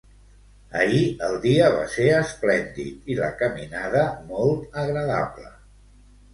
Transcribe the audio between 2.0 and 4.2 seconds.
esplèndid i la caminada